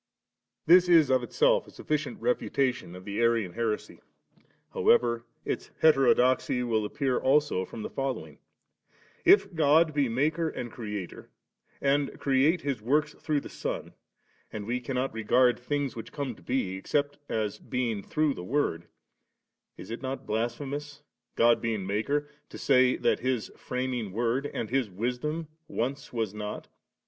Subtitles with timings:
[0.65, 3.99] This is of itself a sufiScient refutatioii of the Arian heresy;
[4.73, 8.39] however, its heterodoxy will appear also from the following:—
[9.25, 11.29] K God be Maker and Creator,
[11.79, 13.93] and create His works through the Son,
[14.51, 18.87] and we cannot regard things which come to be, except as being through the Word,
[19.77, 21.03] is it not blasphemous,
[21.35, 26.67] God being Maker, to say, that His Framing Word and His Wisdom once was not?